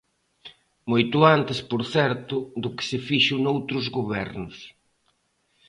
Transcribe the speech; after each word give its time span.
Moito 0.91 1.17
antes, 1.35 1.59
por 1.69 1.81
certo, 1.95 2.35
do 2.61 2.69
que 2.75 2.83
se 2.89 2.97
fixo 3.07 3.35
noutros 3.39 3.85
gobernos. 3.97 4.55